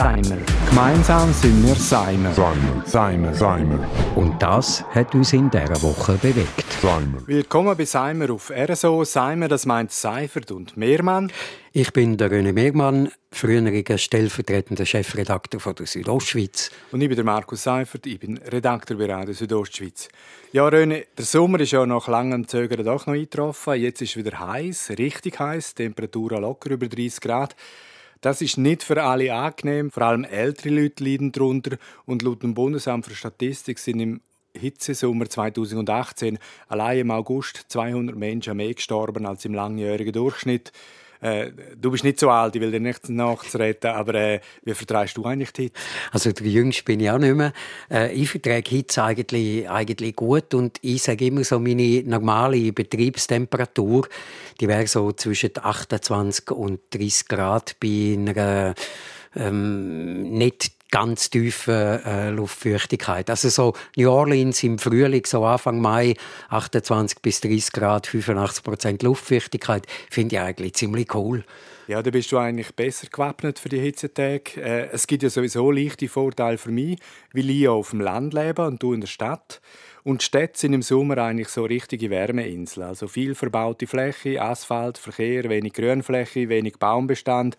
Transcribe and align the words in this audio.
Seimer. 0.00 0.38
Gemeinsam 0.70 1.30
sind 1.30 1.62
wir 1.62 1.74
Seimer. 1.74 2.32
Seimer. 2.32 2.86
Seimer. 2.86 3.34
Seimer. 3.34 3.86
Und 4.16 4.40
das 4.40 4.82
hat 4.94 5.14
uns 5.14 5.34
in 5.34 5.50
dieser 5.50 5.82
Woche 5.82 6.14
bewegt. 6.14 6.64
Seimer. 6.80 7.18
Willkommen 7.26 7.76
bei 7.76 7.84
Seimer 7.84 8.30
auf 8.30 8.50
RSO. 8.50 9.04
Seimer, 9.04 9.48
das 9.48 9.66
meint 9.66 9.92
Seifert 9.92 10.52
und 10.52 10.74
Mehrmann. 10.78 11.30
Ich 11.72 11.92
bin 11.92 12.16
der 12.16 12.30
René 12.30 12.54
Megmann, 12.54 13.10
früheriger 13.30 13.98
stellvertretender 13.98 14.86
Chefredakteur 14.86 15.60
von 15.60 15.74
der 15.74 15.84
Südostschweiz. 15.84 16.70
Und 16.92 17.02
ich 17.02 17.08
bin 17.08 17.16
der 17.16 17.24
Markus 17.26 17.64
Seifert, 17.64 18.06
ich 18.06 18.18
bin 18.18 18.38
Redakteur 18.38 18.96
bei 18.96 19.04
Radio 19.04 19.34
Südostschweiz. 19.34 20.08
Ja, 20.52 20.66
René, 20.66 21.04
der 21.18 21.26
Sommer 21.26 21.60
ist 21.60 21.72
ja 21.72 21.84
nach 21.84 22.08
langem 22.08 22.48
Zögern 22.48 22.86
doch 22.86 23.06
noch 23.06 23.12
eingetroffen. 23.12 23.74
Jetzt 23.74 24.00
ist 24.00 24.16
es 24.16 24.24
wieder 24.24 24.40
heiß, 24.40 24.92
richtig 24.96 25.38
heiß, 25.38 25.74
Temperaturen 25.74 26.40
locker 26.40 26.70
über 26.70 26.88
30 26.88 27.20
Grad. 27.20 27.54
Das 28.20 28.42
ist 28.42 28.58
nicht 28.58 28.82
für 28.82 29.02
alle 29.02 29.34
angenehm, 29.34 29.90
vor 29.90 30.02
allem 30.02 30.24
ältere 30.24 30.68
Leute 30.68 31.04
leiden 31.04 31.32
darunter. 31.32 31.78
Und 32.04 32.22
laut 32.22 32.42
dem 32.42 32.54
Bundesamt 32.54 33.06
für 33.06 33.14
Statistik 33.14 33.78
sind 33.78 34.00
im 34.00 34.20
Hitzesommer 34.54 35.28
2018 35.28 36.38
allein 36.68 36.98
im 36.98 37.10
August 37.10 37.64
200 37.68 38.16
Menschen 38.16 38.56
mehr 38.56 38.74
gestorben 38.74 39.24
als 39.24 39.44
im 39.44 39.54
langjährigen 39.54 40.12
Durchschnitt. 40.12 40.72
Äh, 41.20 41.50
du 41.76 41.90
bist 41.90 42.04
nicht 42.04 42.18
so 42.18 42.30
alt, 42.30 42.56
ich 42.56 42.60
will 42.60 42.70
dir 42.70 42.80
nicht 42.80 43.08
nachzureden, 43.08 43.90
aber 43.90 44.14
äh, 44.14 44.40
wie 44.62 44.74
vertreibst 44.74 45.16
du 45.16 45.24
eigentlich 45.24 45.52
die 45.52 45.62
Hitze? 45.64 45.80
Also 46.12 46.30
Jüngste 46.30 46.84
bin 46.84 47.00
ich 47.00 47.10
auch 47.10 47.18
nicht 47.18 47.34
mehr. 47.34 47.52
Äh, 47.90 48.12
ich 48.12 48.30
verträge 48.30 48.70
Hitze 48.70 49.02
eigentlich, 49.02 49.68
eigentlich 49.68 50.16
gut 50.16 50.54
und 50.54 50.78
ich 50.82 51.02
sage 51.02 51.26
immer 51.26 51.44
so, 51.44 51.58
meine 51.58 52.02
normale 52.04 52.72
Betriebstemperatur, 52.72 54.08
die 54.60 54.68
wäre 54.68 54.86
so 54.86 55.12
zwischen 55.12 55.50
28 55.60 56.50
und 56.50 56.80
30 56.90 57.28
Grad 57.28 57.76
bei 57.80 58.16
einer 58.16 58.74
ähm, 59.36 60.22
nicht 60.30 60.72
ganz 60.90 61.30
tiefe 61.30 62.02
äh, 62.04 62.30
Luftfeuchtigkeit. 62.30 63.30
Also 63.30 63.48
so 63.48 63.74
New 63.96 64.10
Orleans 64.10 64.62
im 64.62 64.78
Frühling, 64.78 65.24
so 65.24 65.44
Anfang 65.44 65.80
Mai, 65.80 66.14
28 66.48 67.20
bis 67.20 67.40
30 67.40 67.72
Grad, 67.72 68.06
85 68.06 68.64
Prozent 68.64 69.02
Luftfeuchtigkeit, 69.02 69.86
finde 70.10 70.36
ich 70.36 70.40
eigentlich 70.40 70.74
ziemlich 70.74 71.14
cool. 71.14 71.44
Ja, 71.86 72.02
da 72.02 72.10
bist 72.10 72.30
du 72.30 72.38
eigentlich 72.38 72.72
besser 72.76 73.08
gewappnet 73.10 73.58
für 73.58 73.68
die 73.68 73.80
Hitzetage. 73.80 74.56
Äh, 74.56 74.90
es 74.92 75.06
gibt 75.06 75.24
ja 75.24 75.30
sowieso 75.30 75.70
leichte 75.70 76.08
Vorteile 76.08 76.56
für 76.56 76.70
mich, 76.70 76.98
weil 77.32 77.50
ich 77.50 77.66
auf 77.66 77.90
dem 77.90 78.00
Land 78.00 78.32
lebe 78.32 78.64
und 78.66 78.82
du 78.82 78.92
in 78.92 79.00
der 79.00 79.08
Stadt. 79.08 79.60
Und 80.02 80.22
die 80.22 80.24
Städte 80.24 80.58
sind 80.58 80.72
im 80.72 80.82
Sommer 80.82 81.18
eigentlich 81.18 81.48
so 81.48 81.64
richtige 81.64 82.08
Wärmeinseln. 82.10 82.86
Also 82.86 83.08
viel 83.08 83.34
verbaute 83.34 83.86
Fläche, 83.86 84.40
Asphalt, 84.40 84.98
Verkehr, 84.98 85.48
wenig 85.50 85.72
Grünfläche, 85.72 86.48
wenig 86.48 86.78
Baumbestand. 86.78 87.56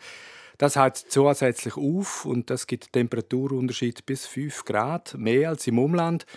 Das 0.62 0.76
heizt 0.76 1.12
zusätzlich 1.12 1.76
auf 1.76 2.24
und 2.24 2.52
das 2.52 2.68
gibt 2.68 2.94
Temperaturunterschied 2.94 4.06
bis 4.06 4.28
5 4.28 4.64
Grad, 4.64 5.16
mehr 5.18 5.50
als 5.50 5.66
im 5.66 5.80
Umland. 5.80 6.28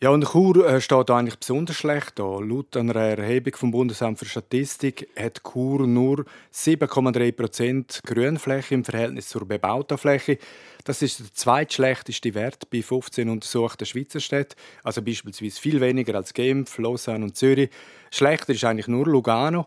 Ja, 0.00 0.10
und 0.10 0.24
Chur 0.24 0.64
äh, 0.64 0.80
steht 0.80 1.10
eigentlich 1.10 1.40
besonders 1.40 1.74
schlecht 1.74 2.20
da. 2.20 2.38
Laut 2.38 2.76
einer 2.76 2.94
Erhebung 2.94 3.56
vom 3.56 3.72
Bundesamt 3.72 4.20
für 4.20 4.26
Statistik 4.26 5.08
hat 5.18 5.42
Chur 5.42 5.88
nur 5.88 6.24
7,3 6.52 7.32
Prozent 7.32 8.00
Grünfläche 8.06 8.74
im 8.74 8.84
Verhältnis 8.84 9.28
zur 9.28 9.44
bebauten 9.44 9.98
Fläche. 9.98 10.38
Das 10.84 11.02
ist 11.02 11.18
der 11.18 11.34
zweitschlechteste 11.34 12.32
Wert 12.34 12.70
bei 12.70 12.80
15 12.80 13.28
untersuchten 13.28 13.86
Schweizer 13.86 14.20
Städten, 14.20 14.54
also 14.84 15.02
beispielsweise 15.02 15.60
viel 15.60 15.80
weniger 15.80 16.14
als 16.14 16.32
Genf, 16.32 16.78
Lausanne 16.78 17.24
und 17.24 17.36
Zürich. 17.36 17.70
Schlechter 18.12 18.52
ist 18.52 18.62
eigentlich 18.62 18.86
nur 18.86 19.06
Lugano. 19.06 19.66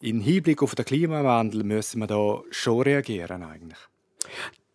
Im 0.00 0.20
Hinblick 0.20 0.62
auf 0.62 0.76
den 0.76 0.84
Klimawandel 0.84 1.64
müssen 1.64 1.98
wir 1.98 2.06
da 2.06 2.42
schon 2.52 2.82
reagieren 2.82 3.42
eigentlich. 3.42 3.78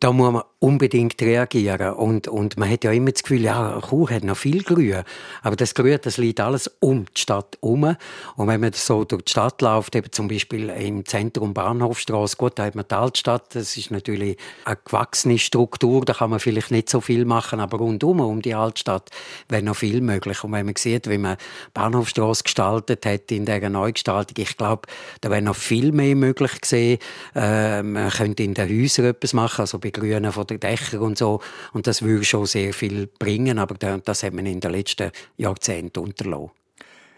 Da 0.04 0.12
muss 0.12 0.34
man 0.34 0.44
unbedingt 0.60 1.22
reagieren. 1.22 1.94
Und, 1.94 2.28
und 2.28 2.58
man 2.58 2.70
hat 2.70 2.84
ja 2.84 2.92
immer 2.92 3.12
das 3.12 3.24
Gefühl, 3.24 3.42
ja, 3.42 3.80
Chur 3.88 4.10
hat 4.10 4.26
noch 4.26 4.36
viel 4.36 4.62
Grün. 4.62 5.04
Aber 5.42 5.56
das 5.56 5.74
Grün, 5.74 5.98
das 6.02 6.18
liegt 6.18 6.42
alles 6.42 6.70
um 6.82 7.06
die 7.06 7.22
Stadt 7.22 7.58
herum. 7.62 7.96
Und 8.36 8.48
wenn 8.48 8.60
man 8.60 8.74
so 8.74 9.06
durch 9.06 9.24
die 9.24 9.32
Stadt 9.32 9.62
läuft, 9.62 9.96
eben 9.96 10.12
zum 10.12 10.28
Beispiel 10.28 10.70
im 10.70 11.06
Zentrum 11.06 11.54
Bahnhofstrasse, 11.54 12.36
gut, 12.36 12.60
da 12.60 12.66
hat 12.66 12.76
man 12.76 12.84
die 12.90 12.96
Altstadt, 12.96 13.56
das 13.56 13.78
ist 13.78 13.92
natürlich 13.92 14.36
eine 14.66 14.78
gewachsene 14.84 15.40
Struktur, 15.40 16.04
da 16.04 16.14
kann 16.14 16.32
man 16.32 16.42
vielleicht 16.42 16.72
nicht 16.72 16.90
so 16.90 17.00
viel 17.00 17.24
machen, 17.24 17.62
aber 17.62 17.78
rundum 17.78 18.20
um 18.20 18.42
die 18.42 18.56
Altstadt 18.56 19.10
wäre 19.48 19.64
noch 19.64 19.78
viel 19.78 20.02
möglich. 20.02 20.44
Und 20.44 20.52
wenn 20.52 20.66
man 20.66 20.76
sieht, 20.78 21.10
wie 21.10 21.18
man 21.18 21.38
Bahnhofstrasse 21.74 22.44
gestaltet 22.44 23.06
hat 23.06 23.32
in 23.32 23.46
dieser 23.46 23.70
Neugestaltung, 23.70 24.36
ich 24.38 24.58
glaube, 24.58 24.82
da 25.22 25.30
wäre 25.30 25.42
noch 25.42 25.56
viel 25.56 25.94
mehr 25.94 26.18
möglich 26.18 26.60
gewesen. 26.60 27.00
Äh, 27.36 27.84
man 27.84 28.10
könnte 28.10 28.44
in 28.44 28.54
den 28.54 28.70
Häusern 28.70 29.06
etwas 29.06 29.32
machen, 29.32 29.62
also 29.62 29.80
begrünen 29.94 30.32
von 30.32 30.48
den 30.48 30.60
Dächern 30.60 31.02
und 31.02 31.18
so. 31.18 31.40
Und 31.72 31.88
das 31.88 32.02
würde 32.02 32.26
schon 32.26 32.46
sehr 32.46 32.74
viel 32.74 33.08
bringen, 33.08 33.60
aber 33.60 33.76
das 33.76 34.24
hat 34.24 34.34
man 34.34 34.46
in 34.46 34.60
den 34.60 34.72
letzten 34.72 35.12
Jahrzehnten 35.38 36.00
unterlassen. 36.00 36.52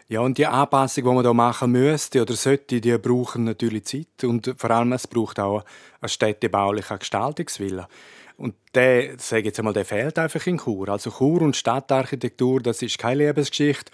Ja, 0.08 0.20
und 0.20 0.38
die 0.38 0.46
Anpassung, 0.46 1.04
die 1.04 1.10
man 1.10 1.24
da 1.24 1.34
machen 1.34 1.72
müsste 1.72 2.22
oder 2.22 2.36
sollte, 2.36 2.80
die 2.80 2.96
brauchen 3.00 3.46
natürlich 3.46 3.86
Zeit 3.86 4.24
und 4.24 4.54
vor 4.56 4.70
allem 4.70 4.94
es 4.94 5.08
braucht 5.08 5.40
auch 5.40 5.64
einen 6.00 6.10
städtebaulichen 6.10 7.00
Gestaltungswille. 7.00 7.88
Und 8.38 8.54
der, 8.76 9.18
sage 9.18 9.46
jetzt 9.46 9.58
einmal, 9.58 9.74
der 9.74 9.86
fehlt 9.86 10.20
einfach 10.20 10.46
in 10.46 10.60
Chur. 10.60 10.90
Also 10.90 11.10
Chur 11.10 11.42
und 11.42 11.56
Stadtarchitektur, 11.56 12.62
das 12.62 12.84
ist 12.84 13.00
keine 13.00 13.26
Lebensgeschichte. 13.26 13.92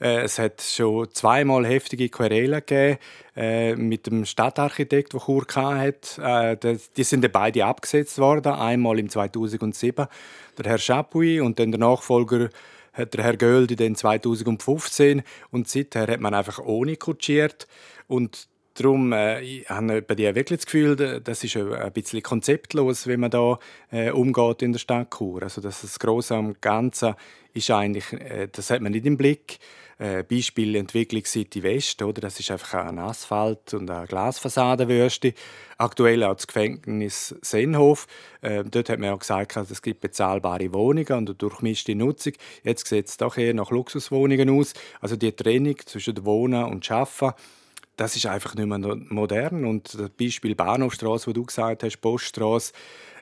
Äh, 0.00 0.22
es 0.22 0.38
hat 0.38 0.60
schon 0.60 1.10
zweimal 1.12 1.66
heftige 1.66 2.08
Querelen 2.08 2.60
gegeben 2.60 2.98
äh, 3.36 3.74
mit 3.76 4.06
dem 4.06 4.24
Stadtarchitekt, 4.24 5.12
der 5.12 5.20
Chur 5.20 5.44
hat. 5.54 6.18
Äh, 6.18 6.76
die 6.96 7.04
sind 7.04 7.30
beide 7.32 7.64
abgesetzt 7.64 8.18
worden. 8.18 8.52
Einmal 8.52 8.98
im 8.98 9.08
2007 9.08 10.06
der 10.58 10.70
Herr 10.70 10.78
Chapuis 10.78 11.40
und 11.40 11.58
dann 11.58 11.70
der 11.70 11.80
Nachfolger 11.80 12.50
der 12.96 13.24
Herr 13.24 13.36
Göldi 13.36 13.74
dann 13.74 13.96
2015 13.96 15.24
und 15.50 15.68
seither 15.68 16.06
hat 16.06 16.20
man 16.20 16.32
einfach 16.32 16.60
ohne 16.60 16.96
kutschiert 16.96 17.66
und 18.06 18.46
Darum 18.74 19.12
äh, 19.12 19.40
ich 19.40 19.70
habe 19.70 20.02
bei 20.02 20.16
dir 20.16 20.34
wirklich 20.34 20.58
das 20.58 20.66
Gefühl, 20.66 20.96
das 20.96 21.44
ist 21.44 21.56
ein 21.56 21.92
bisschen 21.92 22.22
konzeptlos, 22.22 23.06
wie 23.06 23.16
man 23.16 23.30
da 23.30 23.60
äh, 23.92 24.10
umgeht 24.10 24.62
in 24.62 24.72
der 24.72 24.80
Stadt 24.80 25.14
Chur. 25.16 25.44
Also 25.44 25.60
das, 25.60 25.96
Große 25.96 26.34
am 26.34 26.56
Ganzen 26.60 27.14
ist 27.52 27.70
eigentlich, 27.70 28.12
äh, 28.14 28.48
das 28.50 28.70
hat 28.70 28.80
man 28.80 28.90
nicht 28.90 29.06
im 29.06 29.16
Blick. 29.16 29.60
Äh, 29.98 30.22
Beispiel 30.24 30.76
Entwicklung 30.76 31.24
City 31.24 31.62
West, 31.62 32.02
oder? 32.02 32.20
Das 32.20 32.40
ist 32.40 32.50
einfach 32.50 32.74
ein 32.74 32.98
Asphalt 32.98 33.74
und 33.74 33.90
eine 33.90 34.06
Glasfassadenwürste. 34.06 35.34
Aktuell 35.78 36.24
auch 36.24 36.34
das 36.34 36.46
Gefängnis 36.46 37.34
Sennhof. 37.42 38.06
Äh, 38.40 38.64
dort 38.64 38.88
hat 38.88 38.98
man 38.98 39.10
ja 39.10 39.16
gesagt, 39.16 39.56
es 39.56 39.82
gibt 39.82 40.00
bezahlbare 40.00 40.72
Wohnungen 40.72 41.12
und 41.12 41.28
eine 41.28 41.34
durchmischte 41.34 41.94
Nutzung. 41.94 42.34
Jetzt 42.62 42.86
sieht 42.86 43.08
es 43.08 43.16
doch 43.16 43.36
eher 43.36 43.54
nach 43.54 43.70
Luxuswohnungen 43.70 44.50
aus. 44.50 44.74
Also 45.00 45.16
die 45.16 45.32
Trennung 45.32 45.76
zwischen 45.86 46.24
Wohnen 46.24 46.64
und 46.64 46.90
Arbeiten 46.90 47.34
das 47.96 48.16
ist 48.16 48.26
einfach 48.26 48.54
nicht 48.54 48.66
mehr 48.66 48.78
modern. 48.78 49.64
Und 49.64 49.94
das 49.94 50.10
Beispiel 50.10 50.54
Bahnhofstrasse, 50.54 51.28
wo 51.28 51.32
du 51.32 51.44
gesagt 51.44 51.82
hast, 51.82 52.00
Poststrasse, 52.00 52.72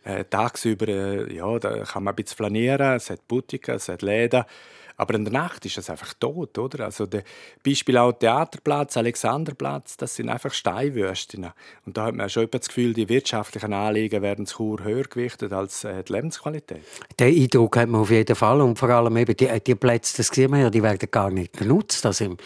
äh, 0.05 0.25
tagsüber 0.25 0.89
äh, 0.89 1.35
ja, 1.35 1.59
da 1.59 1.85
kann 1.85 2.05
man 2.05 2.13
ein 2.13 2.17
bisschen 2.17 2.37
flanieren, 2.37 2.97
es 2.97 3.11
hat 3.11 3.27
Boutiquen, 3.29 3.77
es 3.77 3.89
hat 3.89 4.03
Läden. 4.03 4.45
Aber 4.97 5.15
in 5.15 5.25
der 5.25 5.33
Nacht 5.33 5.65
ist 5.65 5.79
es 5.79 5.91
einfach 5.91 6.15
tot, 6.15 6.59
oder? 6.59 6.85
Also 6.85 7.07
der 7.07 7.25
Beispiel 7.65 7.97
auch 7.97 8.13
Theaterplatz, 8.13 8.97
Alexanderplatz, 8.97 9.97
das 9.97 10.15
sind 10.15 10.29
einfach 10.29 10.53
Steinwürsten. 10.53 11.49
Und 11.87 11.97
da 11.97 12.05
hat 12.05 12.15
man 12.15 12.29
schon 12.29 12.49
das 12.51 12.69
Gefühl, 12.69 12.93
die 12.93 13.09
wirtschaftlichen 13.09 13.73
Anliegen 13.73 14.23
werden 14.23 14.47
zu 14.47 14.79
höher 14.83 15.05
gewichtet 15.05 15.53
als 15.53 15.85
äh, 15.85 16.05
die 16.05 16.13
Lebensqualität. 16.13 16.83
Den 17.19 17.43
Eindruck 17.43 17.77
hat 17.77 17.89
man 17.89 18.03
auf 18.03 18.11
jeden 18.11 18.37
Fall 18.37 18.61
und 18.61 18.79
vor 18.79 18.91
allem 18.91 19.17
eben 19.17 19.37
die, 19.37 19.49
die 19.67 19.75
Plätze, 19.75 20.19
das 20.19 20.29
sehen 20.29 20.53
wir 20.53 20.61
ja, 20.61 20.71
die 20.71 20.83
werden 20.83 21.09
gar 21.11 21.31
nicht 21.31 21.57
genutzt. 21.57 22.05
Also 22.07 22.27
im 22.27 22.37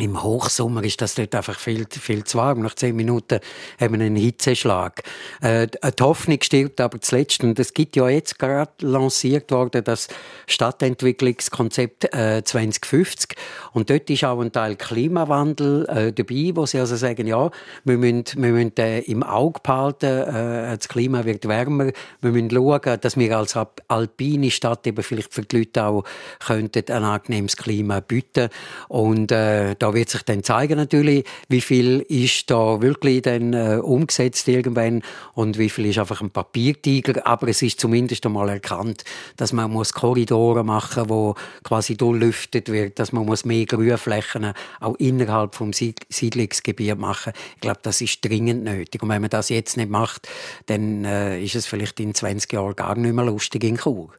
Hochsommer 0.00 0.82
ist 0.84 1.02
das 1.02 1.14
dort 1.14 1.34
einfach 1.34 1.58
viel, 1.58 1.86
viel 1.90 2.24
zu 2.24 2.38
warm. 2.38 2.60
Nach 2.60 2.74
zehn 2.74 2.96
Minuten 2.96 3.40
haben 3.78 3.92
wir 3.92 4.04
einen 4.04 4.16
Hitzeschlag. 4.16 5.02
Äh, 5.42 5.66
die 5.66 6.02
Hoffnung 6.02 6.38
stirbt 6.40 6.80
aber 6.80 7.00
zuletzt. 7.00 7.44
Und 7.44 7.58
es 7.58 7.74
gibt 7.74 7.96
ja 7.96 8.08
jetzt 8.08 8.38
gerade 8.38 8.72
lanciert 8.80 9.50
worden 9.50 9.84
das 9.84 10.08
Stadtentwicklungskonzept 10.46 12.14
äh, 12.14 12.42
2050. 12.42 13.36
Und 13.72 13.90
dort 13.90 14.08
ist 14.08 14.24
auch 14.24 14.40
ein 14.40 14.50
Teil 14.50 14.76
Klimawandel 14.76 15.86
äh, 15.86 16.12
dabei, 16.12 16.52
wo 16.54 16.64
sie 16.64 16.78
also 16.78 16.96
sagen, 16.96 17.26
ja, 17.26 17.50
wir 17.84 17.98
müssen, 17.98 18.24
wir 18.36 18.52
müssen 18.52 18.76
äh, 18.78 19.00
im 19.00 19.22
Auge 19.22 19.60
behalten, 19.62 20.06
äh, 20.06 20.76
das 20.76 20.88
Klima 20.88 21.26
wird 21.26 21.46
wärmer. 21.46 21.90
Wir 22.22 22.30
müssen 22.30 22.50
schauen, 22.50 22.98
dass 22.98 23.18
wir 23.18 23.36
als 23.36 23.58
alpine 23.88 24.50
Stadt 24.50 24.86
eben 24.86 25.02
vielleicht 25.02 25.34
für 25.34 25.42
die 25.42 25.58
Leute 25.58 25.84
auch 25.84 26.04
könnten 26.38 26.90
ein 26.90 27.04
angenehmes 27.04 27.58
Klima 27.58 28.00
bieten. 28.00 28.48
Und 28.88 29.30
äh, 29.32 29.74
da 29.82 29.94
wird 29.94 30.10
sich 30.10 30.22
dann 30.22 30.44
zeigen 30.44 30.76
natürlich, 30.76 31.24
wie 31.48 31.60
viel 31.60 32.00
ist 32.08 32.48
da 32.52 32.80
wirklich 32.80 33.22
dann 33.22 33.52
äh, 33.52 33.80
umgesetzt 33.82 34.46
irgendwann 34.46 35.02
und 35.34 35.58
wie 35.58 35.68
viel 35.68 35.86
ist 35.86 35.98
einfach 35.98 36.20
ein 36.20 36.30
Papiertiger. 36.30 37.26
Aber 37.26 37.48
es 37.48 37.62
ist 37.62 37.80
zumindest 37.80 38.24
einmal 38.24 38.48
erkannt, 38.48 39.02
dass 39.36 39.52
man 39.52 39.72
muss 39.72 39.92
Korridore 39.92 40.62
machen, 40.62 41.08
wo 41.08 41.34
quasi 41.64 41.96
durchlüftet 41.96 42.68
wird, 42.68 43.00
dass 43.00 43.10
man 43.10 43.26
muss 43.26 43.44
mehr 43.44 43.66
Grünflächen 43.66 44.52
auch 44.78 44.94
innerhalb 44.96 45.56
vom 45.56 45.72
Siedlungsgebiet 45.72 46.96
machen. 46.96 47.32
Ich 47.56 47.60
glaube, 47.62 47.80
das 47.82 48.00
ist 48.00 48.24
dringend 48.24 48.62
nötig. 48.62 49.02
Und 49.02 49.08
wenn 49.08 49.20
man 49.20 49.30
das 49.30 49.48
jetzt 49.48 49.76
nicht 49.76 49.90
macht, 49.90 50.28
dann 50.66 51.04
äh, 51.04 51.42
ist 51.42 51.56
es 51.56 51.66
vielleicht 51.66 51.98
in 51.98 52.14
20 52.14 52.52
Jahren 52.52 52.76
gar 52.76 52.96
nicht 52.96 53.14
mehr 53.14 53.24
lustig 53.24 53.64
in 53.64 53.78
Chur. 53.78 54.10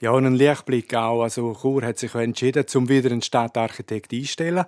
Ja, 0.00 0.12
und 0.12 0.26
ein 0.26 0.34
Lichtblick 0.34 0.94
auch. 0.94 1.22
Also 1.22 1.56
Chur 1.60 1.82
hat 1.82 1.98
sich 1.98 2.14
entschieden, 2.14 2.68
zum 2.68 2.88
wieder 2.88 3.10
einen 3.10 3.22
Stadtarchitekt 3.22 4.12
einzustellen. 4.12 4.64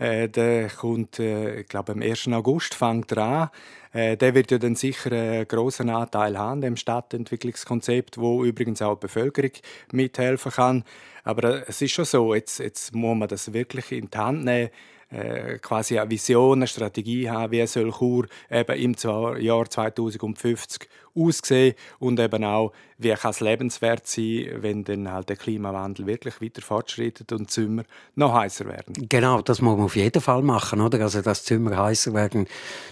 Äh, 0.00 0.30
der 0.30 0.70
kommt, 0.70 1.18
äh, 1.20 1.62
glaube, 1.64 1.92
am 1.92 2.00
1. 2.00 2.28
August 2.28 2.74
fängt 2.74 3.12
er 3.12 3.18
an. 3.18 3.50
Äh, 3.92 4.16
der 4.16 4.34
wird 4.34 4.50
ja 4.50 4.56
dann 4.56 4.74
sicher 4.74 5.12
einen 5.12 5.46
grossen 5.46 5.90
Anteil 5.90 6.38
haben 6.38 6.62
dem 6.62 6.76
Stadtentwicklungskonzept, 6.76 8.16
wo 8.16 8.42
übrigens 8.42 8.80
auch 8.80 8.94
die 8.94 9.02
Bevölkerung 9.02 9.50
mithelfen 9.92 10.52
kann. 10.52 10.84
Aber 11.22 11.60
äh, 11.60 11.64
es 11.68 11.82
ist 11.82 11.92
schon 11.92 12.06
so, 12.06 12.34
jetzt, 12.34 12.60
jetzt 12.60 12.94
muss 12.94 13.16
man 13.16 13.28
das 13.28 13.52
wirklich 13.52 13.92
in 13.92 14.08
die 14.10 14.16
Hand 14.16 14.44
nehmen 14.44 14.70
äh, 15.10 15.58
quasi 15.58 15.98
eine 15.98 16.10
Vision, 16.10 16.60
eine 16.60 16.66
Strategie 16.66 17.28
haben, 17.28 17.52
wie 17.52 17.66
soll 17.66 17.92
Chur 17.92 18.26
eben 18.50 18.76
im 18.78 18.94
Jahr 19.42 19.68
2050 19.68 20.88
aussehen 21.14 21.74
und 21.98 22.20
eben 22.20 22.44
auch, 22.44 22.72
wie 22.98 23.12
kann 23.14 23.30
es 23.30 23.40
lebenswert 23.40 24.06
sein, 24.06 24.50
wenn 24.56 24.84
dann 24.84 25.10
halt 25.10 25.30
der 25.30 25.36
Klimawandel 25.36 26.06
wirklich 26.06 26.40
weiter 26.40 26.60
fortschreitet 26.60 27.32
und 27.32 27.50
Zimmer 27.50 27.84
noch 28.14 28.34
heißer 28.34 28.66
werden. 28.66 29.08
Genau, 29.08 29.40
das 29.40 29.62
muss 29.62 29.76
man 29.76 29.86
auf 29.86 29.96
jeden 29.96 30.20
Fall 30.20 30.42
machen, 30.42 30.80
oder? 30.80 31.00
Also, 31.00 31.22
dass 31.22 31.44
Zimmer 31.44 31.76
heißer 31.76 32.12
werden, 32.12 32.46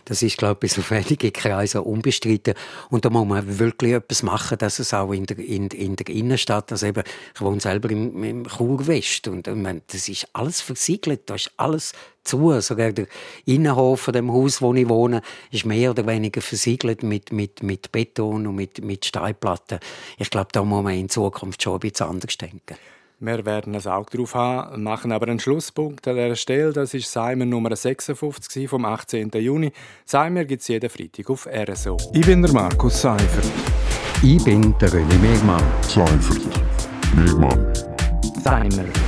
das 0.07 0.23
ist, 0.23 0.39
glaube 0.39 0.55
ich, 0.55 0.61
bis 0.61 0.79
auf 0.79 0.91
wenige 0.91 1.31
Kreise 1.31 1.83
unbestritten. 1.83 2.55
Und 2.89 3.05
da 3.05 3.11
muss 3.11 3.27
man 3.27 3.59
wirklich 3.59 3.93
etwas 3.93 4.23
machen, 4.23 4.59
dass 4.59 4.79
es 4.79 4.95
auch 4.95 5.13
in 5.13 5.27
der, 5.27 5.39
in, 5.39 5.69
in 5.69 5.97
der 5.97 6.09
Innenstadt, 6.09 6.73
also 6.73 6.87
eben, 6.87 7.03
ich 7.35 7.41
wohne 7.41 7.61
selber 7.61 7.91
im, 7.91 8.25
im 8.25 8.47
Churwest 8.49 9.29
und, 9.29 9.47
und 9.47 9.63
meine, 9.63 9.83
das 9.89 10.09
ist 10.09 10.27
alles 10.33 10.61
versiegelt, 10.61 11.29
da 11.29 11.35
ist 11.35 11.51
alles 11.57 11.93
zu. 12.29 12.61
Sogar 12.61 12.93
der 12.93 13.07
Innenhof 13.45 14.03
von 14.03 14.15
dem 14.15 14.33
Haus, 14.33 14.63
wo 14.63 14.73
ich 14.75 14.89
wohne, 14.89 15.23
ist 15.51 15.65
mehr 15.65 15.91
oder 15.91 16.07
weniger 16.07 16.41
versiegelt 16.41 17.03
mit, 17.03 17.33
mit, 17.33 17.63
mit 17.63 17.91
Beton 17.91 18.47
und 18.47 18.55
mit, 18.55 18.85
mit 18.85 19.05
Steinplatten. 19.05 19.81
Ich 20.19 20.31
glaube, 20.31 20.49
da 20.53 20.63
muss 20.63 20.85
man 20.85 20.95
in 20.95 21.09
Zukunft 21.09 21.63
schon 21.63 21.75
ein 21.75 21.81
bisschen 21.81 22.07
anders 22.07 22.37
denken. 22.37 22.77
Wir 23.21 23.45
werden 23.45 23.75
ein 23.75 23.87
Auge 23.87 24.17
drauf 24.17 24.37
haben, 24.37 24.85
machen 24.85 25.11
aber 25.11 25.27
einen 25.27 25.41
Schlusspunkt 25.41 26.07
an 26.07 26.15
dieser 26.15 26.37
Stelle. 26.37 26.73
Das 26.73 26.95
ist 26.95 27.11
Seimer 27.11 27.47
Nummer 27.47 27.75
56 27.75 28.69
vom 28.69 28.85
18. 28.85 29.31
Juni. 29.35 29.73
Seimer 30.05 30.45
gibt 30.45 30.63
es 30.63 30.69
jeden 30.69 30.89
Freitag 30.89 31.29
auf 31.29 31.49
RSO. 31.49 31.97
Ich 32.13 32.25
bin 32.25 32.43
der 32.43 32.53
Markus 32.53 33.01
Seifert. 33.01 33.51
Ich 34.23 34.43
bin 34.45 34.73
der 34.79 34.91
René 34.91 35.19
Megmann. 35.19 35.65
Seifert. 35.83 36.47
Megmann. 37.17 37.73
Seimer. 38.45 39.08